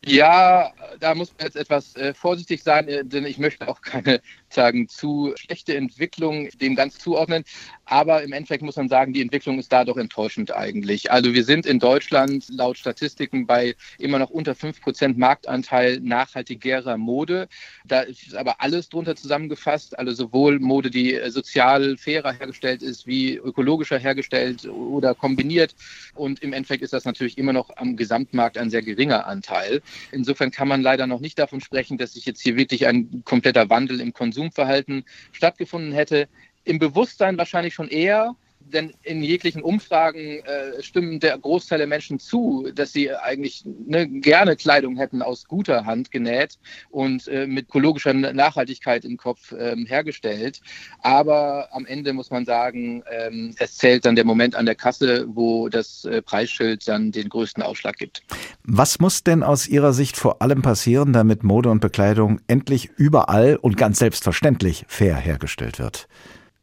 Ja, 0.04 0.72
da 0.98 1.14
muss 1.14 1.32
man 1.36 1.46
jetzt 1.46 1.56
etwas 1.56 1.94
äh, 1.96 2.14
vorsichtig 2.14 2.62
sein, 2.62 2.88
äh, 2.88 3.04
denn 3.04 3.26
ich 3.26 3.38
möchte 3.38 3.68
auch 3.68 3.82
keine 3.82 4.22
sagen 4.52 4.88
zu 4.88 5.32
schlechte 5.36 5.76
Entwicklung 5.76 6.48
dem 6.60 6.74
ganz 6.74 6.98
zuordnen. 6.98 7.44
Aber 7.84 8.22
im 8.22 8.32
Endeffekt 8.32 8.62
muss 8.62 8.76
man 8.76 8.88
sagen, 8.88 9.12
die 9.12 9.20
Entwicklung 9.20 9.58
ist 9.58 9.72
da 9.72 9.84
doch 9.84 9.96
enttäuschend 9.96 10.54
eigentlich. 10.54 11.10
Also 11.10 11.34
wir 11.34 11.44
sind 11.44 11.66
in 11.66 11.78
Deutschland 11.78 12.46
laut 12.50 12.78
Statistiken 12.78 13.46
bei 13.46 13.74
immer 13.98 14.18
noch 14.18 14.30
unter 14.30 14.52
5% 14.52 15.18
Marktanteil 15.18 16.00
nachhaltigerer 16.00 16.96
Mode. 16.96 17.48
Da 17.84 18.00
ist 18.00 18.34
aber 18.34 18.60
alles 18.60 18.88
drunter 18.88 19.16
zusammengefasst, 19.16 19.98
also 19.98 20.12
sowohl 20.12 20.60
Mode, 20.60 20.90
die 20.90 21.18
sozial 21.28 21.96
fairer 21.96 22.32
hergestellt 22.32 22.82
ist, 22.82 23.06
wie 23.06 23.36
ökologischer 23.36 23.98
hergestellt 23.98 24.66
oder 24.66 25.14
kombiniert. 25.14 25.74
Und 26.14 26.42
im 26.42 26.52
Endeffekt 26.52 26.82
ist 26.82 26.92
das 26.92 27.04
natürlich 27.04 27.38
immer 27.38 27.52
noch 27.52 27.70
am 27.76 27.96
Gesamtmarkt 27.96 28.58
ein 28.58 28.70
sehr 28.70 28.82
geringer 28.82 29.26
Anteil. 29.26 29.82
Insofern 30.12 30.50
kann 30.50 30.68
man 30.68 30.82
leider 30.82 31.06
noch 31.06 31.20
nicht 31.20 31.38
davon 31.38 31.60
sprechen, 31.60 31.98
dass 31.98 32.14
sich 32.14 32.26
jetzt 32.26 32.40
hier 32.40 32.56
wirklich 32.56 32.86
ein 32.86 33.22
kompletter 33.24 33.68
Wandel 33.70 34.00
im 34.00 34.12
Konsumverhalten 34.40 35.04
stattgefunden 35.32 35.92
hätte. 35.92 36.28
Im 36.64 36.78
Bewusstsein 36.78 37.36
wahrscheinlich 37.36 37.74
schon 37.74 37.88
eher, 37.88 38.34
denn 38.60 38.92
in 39.02 39.22
jeglichen 39.22 39.62
Umfragen 39.62 40.40
äh, 40.44 40.82
stimmen 40.82 41.20
der 41.20 41.36
Großteil 41.38 41.78
der 41.78 41.86
Menschen 41.86 42.18
zu, 42.18 42.68
dass 42.74 42.92
sie 42.92 43.12
eigentlich 43.12 43.64
ne, 43.64 44.08
gerne 44.08 44.56
Kleidung 44.56 44.96
hätten 44.96 45.22
aus 45.22 45.46
guter 45.46 45.86
Hand 45.86 46.10
genäht 46.10 46.58
und 46.90 47.26
äh, 47.28 47.46
mit 47.46 47.68
ökologischer 47.68 48.12
Nachhaltigkeit 48.12 49.04
im 49.04 49.16
Kopf 49.16 49.52
ähm, 49.58 49.86
hergestellt. 49.86 50.60
Aber 51.00 51.68
am 51.72 51.86
Ende 51.86 52.12
muss 52.12 52.30
man 52.30 52.44
sagen, 52.44 53.02
ähm, 53.10 53.54
es 53.58 53.76
zählt 53.76 54.04
dann 54.04 54.16
der 54.16 54.24
Moment 54.24 54.54
an 54.54 54.66
der 54.66 54.74
Kasse, 54.74 55.26
wo 55.28 55.68
das 55.68 56.04
äh, 56.04 56.22
Preisschild 56.22 56.86
dann 56.86 57.12
den 57.12 57.28
größten 57.28 57.62
Ausschlag 57.62 57.96
gibt. 57.96 58.22
Was 58.64 59.00
muss 59.00 59.24
denn 59.24 59.42
aus 59.42 59.68
Ihrer 59.68 59.92
Sicht 59.92 60.16
vor 60.16 60.42
allem 60.42 60.62
passieren, 60.62 61.12
damit 61.12 61.42
Mode 61.42 61.70
und 61.70 61.80
Bekleidung 61.80 62.40
endlich 62.46 62.90
überall 62.96 63.56
und 63.56 63.76
ganz 63.76 63.98
selbstverständlich 63.98 64.84
fair 64.88 65.16
hergestellt 65.16 65.78
wird? 65.78 66.08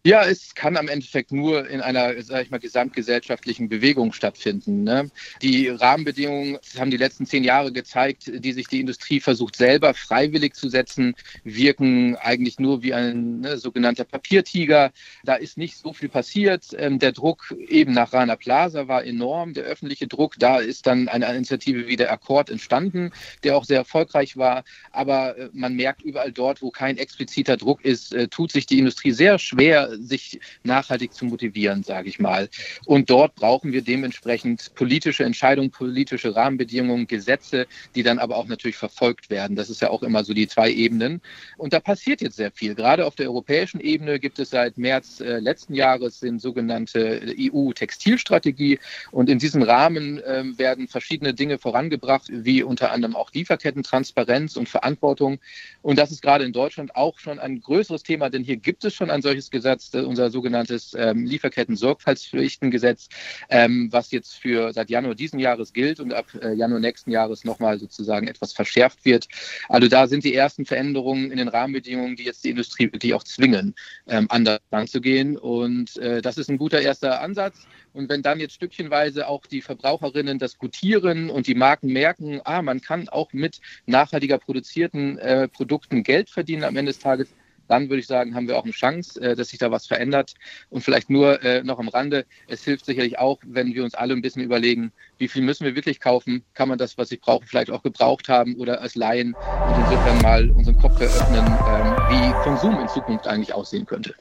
Ja, 0.05 0.23
es 0.23 0.55
kann 0.55 0.77
am 0.77 0.87
Endeffekt 0.87 1.33
nur 1.33 1.67
in 1.67 1.81
einer, 1.81 2.21
sag 2.21 2.43
ich 2.43 2.49
mal, 2.49 2.59
gesamtgesellschaftlichen 2.59 3.67
Bewegung 3.67 4.13
stattfinden. 4.13 4.83
Ne? 4.83 5.09
Die 5.41 5.67
Rahmenbedingungen 5.67 6.59
haben 6.79 6.91
die 6.91 6.97
letzten 6.97 7.25
zehn 7.25 7.43
Jahre 7.43 7.73
gezeigt, 7.73 8.31
die 8.33 8.53
sich 8.53 8.67
die 8.67 8.79
Industrie 8.79 9.19
versucht 9.19 9.57
selber 9.57 9.93
freiwillig 9.93 10.53
zu 10.53 10.69
setzen, 10.69 11.13
wirken 11.43 12.15
eigentlich 12.15 12.57
nur 12.57 12.83
wie 12.83 12.93
ein 12.93 13.41
ne, 13.41 13.57
sogenannter 13.57 14.05
Papiertiger. 14.05 14.91
Da 15.25 15.35
ist 15.35 15.57
nicht 15.57 15.75
so 15.75 15.91
viel 15.91 16.07
passiert. 16.07 16.67
Ähm, 16.77 16.99
der 16.99 17.11
Druck 17.11 17.53
eben 17.67 17.91
nach 17.91 18.13
Rana 18.13 18.37
Plaza 18.37 18.87
war 18.87 19.03
enorm, 19.03 19.53
der 19.53 19.65
öffentliche 19.65 20.07
Druck. 20.07 20.35
Da 20.39 20.59
ist 20.59 20.87
dann 20.87 21.09
eine 21.09 21.25
Initiative 21.35 21.87
wie 21.87 21.97
der 21.97 22.13
Akkord 22.13 22.49
entstanden, 22.49 23.11
der 23.43 23.57
auch 23.57 23.65
sehr 23.65 23.79
erfolgreich 23.79 24.37
war. 24.37 24.63
Aber 24.91 25.37
äh, 25.37 25.49
man 25.51 25.73
merkt 25.75 26.01
überall 26.01 26.31
dort, 26.31 26.61
wo 26.61 26.71
kein 26.71 26.97
expliziter 26.97 27.57
Druck 27.57 27.83
ist, 27.83 28.13
äh, 28.13 28.29
tut 28.29 28.53
sich 28.53 28.67
die 28.67 28.79
Industrie 28.79 29.11
sehr 29.11 29.37
schwer, 29.37 29.96
sich 29.97 30.39
nachhaltig 30.63 31.13
zu 31.13 31.25
motivieren, 31.25 31.83
sage 31.83 32.09
ich 32.09 32.19
mal. 32.19 32.49
Und 32.85 33.09
dort 33.09 33.35
brauchen 33.35 33.71
wir 33.71 33.81
dementsprechend 33.81 34.73
politische 34.75 35.23
Entscheidungen, 35.23 35.71
politische 35.71 36.35
Rahmenbedingungen, 36.35 37.07
Gesetze, 37.07 37.67
die 37.95 38.03
dann 38.03 38.19
aber 38.19 38.37
auch 38.37 38.47
natürlich 38.47 38.77
verfolgt 38.77 39.29
werden. 39.29 39.55
Das 39.55 39.69
ist 39.69 39.81
ja 39.81 39.89
auch 39.89 40.03
immer 40.03 40.23
so 40.23 40.33
die 40.33 40.47
zwei 40.47 40.71
Ebenen. 40.71 41.21
Und 41.57 41.73
da 41.73 41.79
passiert 41.79 42.21
jetzt 42.21 42.37
sehr 42.37 42.51
viel. 42.51 42.75
Gerade 42.75 43.05
auf 43.05 43.15
der 43.15 43.27
europäischen 43.27 43.79
Ebene 43.79 44.19
gibt 44.19 44.39
es 44.39 44.49
seit 44.51 44.77
März 44.77 45.19
äh, 45.19 45.39
letzten 45.39 45.73
Jahres 45.73 46.19
den 46.19 46.39
sogenannte 46.39 47.21
EU-Textilstrategie. 47.37 48.79
Und 49.11 49.29
in 49.29 49.39
diesem 49.39 49.61
Rahmen 49.61 50.19
äh, 50.19 50.43
werden 50.57 50.87
verschiedene 50.87 51.33
Dinge 51.33 51.57
vorangebracht, 51.57 52.27
wie 52.29 52.63
unter 52.63 52.91
anderem 52.91 53.15
auch 53.15 53.31
Lieferkettentransparenz 53.33 54.55
und 54.57 54.69
Verantwortung. 54.69 55.39
Und 55.81 55.97
das 55.99 56.11
ist 56.11 56.21
gerade 56.21 56.43
in 56.43 56.53
Deutschland 56.53 56.95
auch 56.95 57.19
schon 57.19 57.39
ein 57.39 57.61
größeres 57.61 58.03
Thema, 58.03 58.29
denn 58.29 58.43
hier 58.43 58.57
gibt 58.57 58.83
es 58.83 58.93
schon 58.93 59.09
ein 59.09 59.21
solches 59.21 59.51
Gesetz 59.51 59.76
jetzt 59.77 59.95
unser 59.95 60.29
sogenanntes 60.31 60.95
ähm, 60.97 61.25
Lieferketten-Sorgfaltspflichtengesetz, 61.25 63.09
ähm, 63.49 63.89
was 63.91 64.11
jetzt 64.11 64.35
für 64.35 64.73
seit 64.73 64.89
Januar 64.89 65.15
diesen 65.15 65.39
Jahres 65.39 65.71
gilt 65.71 65.99
und 65.99 66.13
ab 66.13 66.25
äh, 66.41 66.53
Januar 66.53 66.79
nächsten 66.79 67.11
Jahres 67.11 67.45
nochmal 67.45 67.79
sozusagen 67.79 68.27
etwas 68.27 68.53
verschärft 68.53 69.05
wird. 69.05 69.27
Also 69.69 69.87
da 69.87 70.07
sind 70.07 70.23
die 70.23 70.33
ersten 70.33 70.65
Veränderungen 70.65 71.31
in 71.31 71.37
den 71.37 71.47
Rahmenbedingungen, 71.47 72.15
die 72.15 72.23
jetzt 72.23 72.43
die 72.43 72.49
Industrie 72.49 72.91
wirklich 72.91 73.13
auch 73.13 73.23
zwingen, 73.23 73.75
ähm, 74.07 74.25
anders 74.29 74.59
anzugehen. 74.71 75.37
Und 75.37 75.97
äh, 75.97 76.21
das 76.21 76.37
ist 76.37 76.49
ein 76.49 76.57
guter 76.57 76.81
erster 76.81 77.21
Ansatz. 77.21 77.67
Und 77.93 78.09
wenn 78.09 78.21
dann 78.21 78.39
jetzt 78.39 78.55
stückchenweise 78.55 79.27
auch 79.27 79.45
die 79.45 79.61
Verbraucherinnen 79.61 80.39
das 80.39 80.57
gutieren 80.57 81.29
und 81.29 81.47
die 81.47 81.55
Marken 81.55 81.93
merken, 81.93 82.41
ah, 82.43 82.61
man 82.61 82.81
kann 82.81 83.09
auch 83.09 83.31
mit 83.33 83.59
nachhaltiger 83.85 84.39
produzierten 84.39 85.17
äh, 85.19 85.47
Produkten 85.47 86.03
Geld 86.03 86.29
verdienen 86.29 86.63
am 86.63 86.75
Ende 86.75 86.91
des 86.91 86.99
Tages, 86.99 87.27
dann 87.67 87.89
würde 87.89 87.99
ich 87.99 88.07
sagen, 88.07 88.35
haben 88.35 88.47
wir 88.47 88.57
auch 88.57 88.63
eine 88.63 88.71
Chance, 88.71 89.21
äh, 89.21 89.35
dass 89.35 89.49
sich 89.49 89.59
da 89.59 89.71
was 89.71 89.87
verändert. 89.87 90.33
Und 90.69 90.81
vielleicht 90.81 91.09
nur 91.09 91.43
äh, 91.43 91.63
noch 91.63 91.79
am 91.79 91.87
Rande, 91.87 92.25
es 92.47 92.63
hilft 92.63 92.85
sicherlich 92.85 93.19
auch, 93.19 93.39
wenn 93.45 93.73
wir 93.73 93.83
uns 93.83 93.93
alle 93.93 94.13
ein 94.13 94.21
bisschen 94.21 94.43
überlegen, 94.43 94.91
wie 95.17 95.27
viel 95.27 95.41
müssen 95.41 95.65
wir 95.65 95.75
wirklich 95.75 95.99
kaufen? 95.99 96.43
Kann 96.53 96.69
man 96.69 96.77
das, 96.77 96.97
was 96.97 97.11
ich 97.11 97.21
brauche, 97.21 97.45
vielleicht 97.45 97.71
auch 97.71 97.83
gebraucht 97.83 98.29
haben 98.29 98.55
oder 98.55 98.81
als 98.81 98.95
Laien 98.95 99.33
und 99.33 99.75
insofern 99.83 100.21
mal 100.21 100.49
unseren 100.51 100.77
Kopf 100.77 100.99
eröffnen, 100.99 101.45
ähm, 101.45 101.95
wie 102.09 102.43
Konsum 102.43 102.79
in 102.79 102.87
Zukunft 102.87 103.27
eigentlich 103.27 103.53
aussehen 103.53 103.85
könnte. 103.85 104.15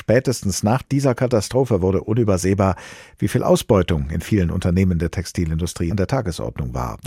Spätestens 0.00 0.62
nach 0.62 0.82
dieser 0.82 1.14
Katastrophe 1.14 1.82
wurde 1.82 2.02
unübersehbar, 2.02 2.74
wie 3.18 3.28
viel 3.28 3.42
Ausbeutung 3.42 4.10
in 4.10 4.22
vielen 4.22 4.50
Unternehmen 4.50 4.98
der 4.98 5.10
Textilindustrie 5.10 5.90
an 5.90 5.98
der 5.98 6.06
Tagesordnung 6.06 6.74
war. 6.74 6.98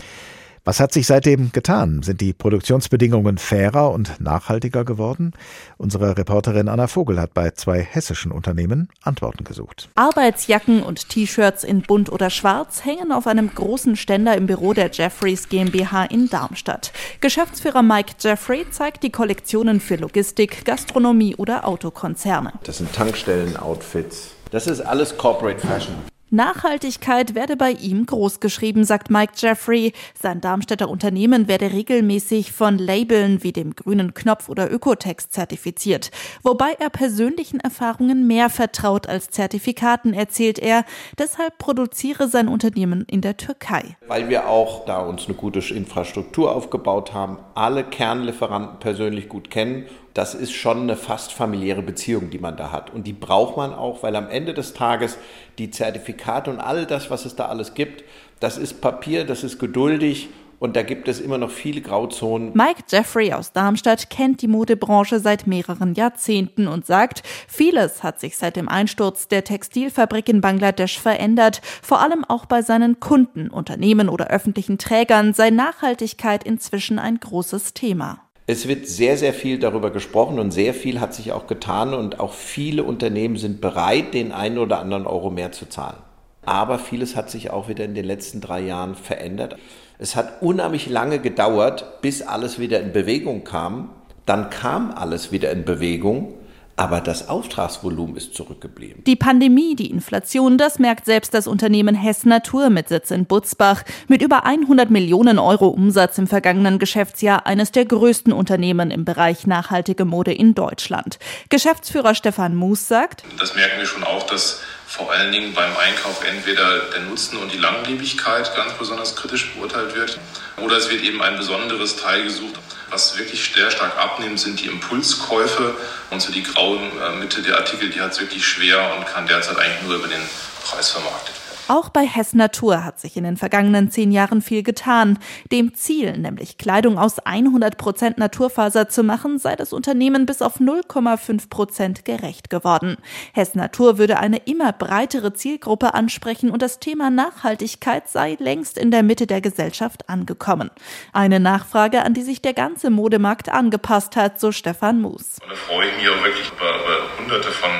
Was 0.65 0.79
hat 0.79 0.93
sich 0.93 1.08
seitdem 1.08 1.51
getan? 1.51 2.03
Sind 2.03 2.22
die 2.22 2.32
Produktionsbedingungen 2.32 3.38
fairer 3.38 3.91
und 3.91 4.22
nachhaltiger 4.22 4.86
geworden? 4.86 5.34
Unsere 5.77 6.17
Reporterin 6.17 6.70
Anna 6.70 6.88
Vogel 6.88 7.20
hat 7.20 7.34
bei 7.34 7.51
zwei 7.51 7.82
hessischen 7.82 8.32
Unternehmen 8.32 8.88
Antworten 9.01 9.43
gesucht. 9.43 9.89
Arbeitsjacken 9.96 10.82
und 10.82 11.10
T-Shirts 11.10 11.65
in 11.65 11.82
bunt 11.82 12.10
oder 12.10 12.29
schwarz 12.29 12.86
hängen 12.86 13.12
auf 13.12 13.27
einem 13.27 13.53
großen 13.53 13.98
Ständer 13.98 14.38
im 14.38 14.48
Büro 14.48 14.72
der 14.72 14.89
Jeffreys 14.89 15.50
GmbH 15.50 16.05
in 16.05 16.29
Darmstadt. 16.29 16.93
Geschäftsführer 17.20 17.84
Mike 17.84 18.13
Jeffrey 18.22 18.65
zeigt 18.72 19.03
die 19.03 19.12
Kollektionen 19.12 19.82
für 19.82 19.98
Logistik, 19.98 20.63
Gastronomie 20.63 21.36
oder 21.36 21.67
Autokonzerne. 21.67 22.53
Das 22.63 22.77
sind 22.77 22.93
Tankstellen-Outfits. 22.93 24.32
Das 24.51 24.67
ist 24.67 24.79
alles 24.79 25.17
Corporate 25.17 25.60
Fashion. 25.60 26.12
Nachhaltigkeit 26.34 27.36
werde 27.36 27.56
bei 27.56 27.72
ihm 27.72 28.08
großgeschrieben, 28.08 28.86
sagt 28.86 29.12
Mike 29.12 29.34
Jeffrey. 29.38 29.94
Sein 30.20 30.42
Darmstädter 30.42 30.90
Unternehmen 30.90 31.48
werde 31.48 31.72
regelmäßig 31.72 32.52
von 32.52 32.80
Labeln 32.80 33.44
wie 33.44 33.54
dem 33.54 33.75
grünen 33.75 34.16
Knopf 34.16 34.50
oder 34.50 34.72
Ökotext 34.72 35.32
zertifiziert. 35.32 36.10
Wobei 36.42 36.72
er 36.80 36.90
persönlichen 36.90 37.60
Erfahrungen 37.60 38.25
mehr 38.25 38.50
vertraut 38.50 39.08
als 39.08 39.30
Zertifikaten, 39.30 40.16
erzählt 40.16 40.58
er. 40.58 40.86
Deshalb 41.20 41.60
produziere 41.60 42.28
sein 42.28 42.48
Unternehmen 42.48 43.06
in 43.08 43.22
der 43.22 43.38
Türkei. 43.38 43.96
Weil 44.08 44.28
wir 44.28 44.50
auch 44.50 44.86
da 44.86 45.02
uns 45.02 45.28
eine 45.28 45.36
gute 45.36 45.60
Infrastruktur 45.60 46.56
aufgebaut 46.56 47.13
haben, 47.13 47.38
alle 47.54 47.84
Kernlieferanten 47.84 48.80
persönlich 48.80 49.30
gut 49.30 49.52
kennen 49.52 49.86
das 50.13 50.36
ist 50.36 50.53
schon 50.53 50.82
eine 50.82 50.96
fast 50.96 51.34
familiäre 51.34 51.82
Beziehung, 51.82 52.29
die 52.29 52.39
man 52.39 52.55
da 52.55 52.72
hat. 52.72 52.93
Und 52.93 53.08
die 53.08 53.13
braucht 53.13 53.58
man 53.58 53.74
auch, 53.74 54.03
weil 54.03 54.15
am 54.15 54.29
Ende 54.29 54.53
des 54.53 54.74
Tages 54.74 55.17
die 55.58 55.72
Zertifikate 55.72 56.51
und 56.51 56.60
all 56.60 56.86
das, 56.86 57.10
was 57.10 57.25
es 57.25 57.36
da 57.36 57.48
alles 57.48 57.74
gibt, 57.74 58.03
das 58.39 58.58
ist 58.58 58.82
Papier, 58.82 59.25
das 59.25 59.43
ist 59.43 59.60
geduldig 59.60 60.29
und 60.60 60.75
da 60.77 60.84
gibt 60.84 61.08
es 61.10 61.20
immer 61.20 61.38
noch 61.38 61.50
viele 61.50 61.82
Grauzonen. 61.82 62.51
Mike 62.53 62.84
Jeffrey 62.89 63.34
aus 63.34 63.51
Darmstadt 63.51 64.10
kennt 64.10 64.41
die 64.41 64.48
Modebranche 64.48 65.20
seit 65.20 65.46
mehreren 65.46 65.93
Jahrzehnten 65.93 66.67
und 66.67 66.86
sagt, 66.86 67.24
vieles 67.50 68.01
hat 68.03 68.20
sich 68.20 68.38
seit 68.38 68.55
dem 68.55 68.70
Einsturz 68.70 69.27
der 69.27 69.43
Textilfabrik 69.43 70.29
in 70.29 70.41
Bangladesch 70.41 71.00
verändert. 71.00 71.62
Vor 71.82 72.01
allem 72.01 72.24
auch 72.24 72.46
bei 72.46 72.62
seinen 72.62 73.00
Kunden, 73.00 73.50
Unternehmen 73.50 74.08
oder 74.08 74.27
öffentlichen 74.27 74.77
Trägern 74.77 75.34
sei 75.34 75.50
Nachhaltigkeit 75.50 76.46
inzwischen 76.46 76.98
ein 76.98 77.20
großes 77.20 77.74
Thema. 77.74 78.22
Es 78.46 78.68
wird 78.68 78.88
sehr, 78.88 79.18
sehr 79.18 79.34
viel 79.34 79.58
darüber 79.58 79.90
gesprochen 79.90 80.38
und 80.38 80.52
sehr 80.52 80.74
viel 80.74 81.00
hat 81.00 81.14
sich 81.14 81.32
auch 81.32 81.48
getan 81.48 81.94
und 81.94 82.20
auch 82.20 82.34
viele 82.34 82.84
Unternehmen 82.84 83.38
sind 83.38 83.62
bereit, 83.62 84.14
den 84.14 84.34
einen 84.34 84.58
oder 84.58 84.80
anderen 84.80 85.08
Euro 85.08 85.30
mehr 85.30 85.54
zu 85.54 85.70
zahlen. 85.70 85.98
Aber 86.46 86.78
vieles 86.78 87.16
hat 87.16 87.30
sich 87.30 87.52
auch 87.52 87.70
wieder 87.70 87.86
in 87.86 87.96
den 87.96 88.04
letzten 88.04 88.42
drei 88.42 88.60
Jahren 88.60 88.96
verändert. 88.96 89.56
Es 89.98 90.18
hat 90.18 90.42
unheimlich 90.42 90.90
lange 90.90 91.20
gedauert, 91.20 92.02
bis 92.02 92.22
alles 92.22 92.60
wieder 92.60 92.82
in 92.82 92.92
Bewegung 92.92 93.46
kam. 93.46 93.92
Dann 94.26 94.50
kam 94.50 94.92
alles 94.92 95.32
wieder 95.32 95.52
in 95.52 95.64
Bewegung 95.64 96.34
aber 96.75 97.01
das 97.01 97.30
Auftragsvolumen 97.30 98.15
ist 98.15 98.34
zurückgeblieben. 98.34 99.03
Die 99.06 99.15
Pandemie, 99.15 99.75
die 99.75 99.92
Inflation, 99.92 100.58
das 100.58 100.80
merkt 100.80 101.06
selbst 101.06 101.34
das 101.34 101.48
Unternehmen 101.48 101.96
Hess 101.96 102.25
Natur 102.25 102.70
mit 102.70 102.89
Sitz 102.89 103.12
in 103.12 103.25
Butzbach. 103.25 103.84
Mit 104.08 104.22
über 104.22 104.46
100 104.46 104.89
Millionen 104.89 105.38
Euro 105.38 105.68
Umsatz 105.68 106.18
im 106.18 106.27
vergangenen 106.27 106.80
Geschäftsjahr 106.80 107.46
eines 107.46 107.72
der 107.72 107.86
größten 107.86 108.34
Unternehmen 108.34 108.92
im 108.92 109.06
Bereich 109.06 109.46
nachhaltige 109.46 110.06
Mode 110.06 110.34
in 110.34 110.56
Deutschland. 110.56 111.20
Geschäftsführer 111.50 112.15
Stefan 112.15 112.56
Moos 112.56 112.88
sagt, 112.88 113.24
das 113.39 113.56
merken 113.56 113.80
wir 113.80 113.86
schon 113.86 114.03
auch, 114.03 114.24
dass 114.24 114.62
vor 114.88 115.12
allen 115.12 115.32
Dingen 115.32 115.53
beim 115.53 115.72
Einkauf 115.75 116.24
entweder 116.24 116.89
der 116.94 117.01
Nutzen 117.01 117.38
und 117.38 117.51
die 117.51 117.58
Langlebigkeit 117.58 118.56
ganz 118.56 118.74
besonders 118.74 119.15
kritisch 119.15 119.51
beurteilt 119.56 119.96
wird 119.96 120.20
oder 120.63 120.77
es 120.77 120.89
wird 120.92 121.01
eben 121.03 121.22
ein 121.22 121.36
besonderes 121.36 121.96
Teil 121.96 122.24
gesucht. 122.24 122.60
Was 122.94 123.18
wirklich 123.18 123.52
sehr 123.56 123.72
stark 123.72 123.98
abnimmt, 123.98 124.40
sind 124.40 124.62
die 124.62 124.68
Impulskäufe 124.68 125.76
und 126.12 126.22
so 126.22 126.32
die 126.32 126.44
graue 126.44 126.78
äh, 126.78 127.16
Mitte 127.16 127.42
der 127.42 127.58
Artikel, 127.58 127.90
die 127.90 128.00
hat 128.00 128.12
es 128.12 128.20
wirklich 128.20 128.46
schwer 128.46 128.96
und 128.96 129.08
kann 129.08 129.26
derzeit 129.26 129.58
eigentlich 129.58 129.82
nur 129.82 129.96
über 129.96 130.08
den 130.08 130.22
Preis 130.64 130.92
vermarktet. 130.92 131.34
Auch 131.70 131.88
bei 131.88 132.05
Hess 132.05 132.34
Natur 132.34 132.84
hat 132.84 133.00
sich 133.00 133.15
in 133.15 133.24
den 133.24 133.38
vergangenen 133.38 133.89
zehn 133.89 134.12
Jahren 134.12 134.41
viel 134.41 134.63
getan. 134.63 135.17
Dem 135.51 135.74
Ziel, 135.74 136.17
nämlich 136.17 136.58
Kleidung 136.58 136.98
aus 136.98 137.20
100 137.20 137.77
Prozent 137.77 138.17
Naturfaser 138.17 138.89
zu 138.89 139.01
machen, 139.01 139.39
sei 139.39 139.55
das 139.55 139.72
Unternehmen 139.72 140.25
bis 140.25 140.41
auf 140.41 140.60
0,5 140.60 141.50
Prozent 141.50 142.05
gerecht 142.05 142.50
geworden. 142.50 142.98
Hess 143.34 143.55
Natur 143.55 143.98
würde 143.98 144.20
eine 144.20 144.38
immer 144.38 144.74
breitere 144.74 145.34
Zielgruppe 145.34 145.93
ansprechen 145.93 146.51
und 146.51 146.62
das 146.62 146.79
Thema 146.79 147.10
Nachhaltigkeit 147.10 148.10
sei 148.10 148.36
längst 148.39 148.77
in 148.77 148.91
der 148.91 149.03
Mitte 149.03 149.25
der 149.25 149.39
Gesellschaft 149.39 150.10
angekommen. 150.10 150.70
Eine 151.13 151.39
Nachfrage, 151.39 152.03
an 152.03 152.13
die 152.13 152.24
sich 152.24 152.41
der 152.41 152.53
ganze 152.53 152.89
Modemarkt 152.89 153.48
angepasst 153.48 154.17
hat, 154.17 154.38
so 154.38 154.51
Stefan 154.51 155.00
Moos. 155.01 155.38
Da 155.39 155.55
freue 155.55 155.88
ich 155.88 155.96
mich 155.96 156.10
auch 156.10 156.24
wirklich 156.24 156.51
über, 156.51 156.75
über 156.75 157.24
hunderte 157.24 157.51
von 157.51 157.72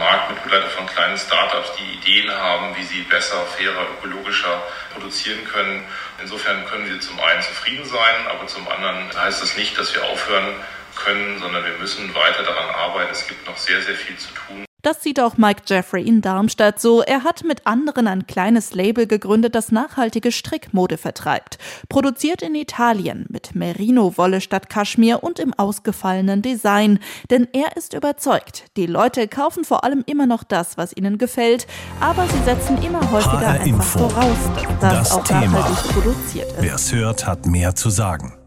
Marktmitglieder 0.00 0.66
von 0.70 0.86
kleinen 0.86 1.18
Startups, 1.18 1.72
die 1.78 1.92
Ideen 1.92 2.32
haben, 2.32 2.74
wie 2.74 2.82
sie 2.84 3.02
besser, 3.02 3.44
fairer, 3.56 3.86
ökologischer 3.98 4.62
produzieren 4.94 5.44
können. 5.44 5.84
Insofern 6.20 6.64
können 6.64 6.88
wir 6.88 6.98
zum 7.00 7.20
einen 7.20 7.42
zufrieden 7.42 7.84
sein, 7.84 8.26
aber 8.28 8.46
zum 8.46 8.66
anderen 8.66 9.14
heißt 9.14 9.42
das 9.42 9.56
nicht, 9.58 9.78
dass 9.78 9.94
wir 9.94 10.02
aufhören 10.04 10.54
können, 10.96 11.38
sondern 11.38 11.64
wir 11.64 11.76
müssen 11.78 12.14
weiter 12.14 12.42
daran 12.42 12.70
arbeiten. 12.70 13.12
Es 13.12 13.28
gibt 13.28 13.46
noch 13.46 13.58
sehr, 13.58 13.82
sehr 13.82 13.94
viel 13.94 14.16
zu 14.16 14.28
tun. 14.32 14.69
Das 14.82 15.02
sieht 15.02 15.20
auch 15.20 15.36
Mike 15.36 15.62
Jeffrey 15.66 16.02
in 16.02 16.20
Darmstadt 16.22 16.80
so. 16.80 17.02
Er 17.02 17.24
hat 17.24 17.44
mit 17.44 17.66
anderen 17.66 18.06
ein 18.06 18.26
kleines 18.26 18.72
Label 18.72 19.06
gegründet, 19.06 19.54
das 19.54 19.70
nachhaltige 19.72 20.32
Strickmode 20.32 20.96
vertreibt. 20.96 21.58
Produziert 21.88 22.42
in 22.42 22.54
Italien 22.54 23.26
mit 23.28 23.54
Merino-Wolle 23.54 24.40
statt 24.40 24.68
Kaschmir 24.70 25.22
und 25.22 25.38
im 25.38 25.52
ausgefallenen 25.54 26.42
Design. 26.42 26.98
Denn 27.30 27.46
er 27.52 27.76
ist 27.76 27.92
überzeugt, 27.94 28.64
die 28.76 28.86
Leute 28.86 29.28
kaufen 29.28 29.64
vor 29.64 29.84
allem 29.84 30.02
immer 30.06 30.26
noch 30.26 30.44
das, 30.44 30.78
was 30.78 30.96
ihnen 30.96 31.18
gefällt, 31.18 31.66
aber 32.00 32.26
sie 32.26 32.42
setzen 32.44 32.82
immer 32.82 33.10
häufiger 33.10 33.48
einfach 33.48 33.84
voraus, 33.84 34.38
dass 34.54 34.80
das, 34.80 35.08
Das 35.08 35.12
auch 35.12 35.24
Thema. 35.24 35.40
nachhaltig 35.58 35.92
produziert 35.92 36.52
ist. 36.52 36.62
Wer 36.62 36.74
es 36.74 36.92
hört, 36.92 37.26
hat 37.26 37.46
mehr 37.46 37.74
zu 37.74 37.90
sagen. 37.90 38.39